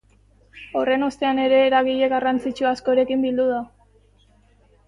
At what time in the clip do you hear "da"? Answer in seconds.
3.55-3.63